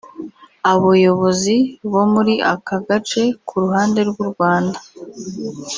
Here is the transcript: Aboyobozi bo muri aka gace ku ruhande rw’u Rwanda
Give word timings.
Aboyobozi 0.71 1.55
bo 1.91 2.03
muri 2.13 2.33
aka 2.53 2.77
gace 2.87 3.21
ku 3.47 3.55
ruhande 3.63 3.99
rw’u 4.09 4.25
Rwanda 4.31 4.77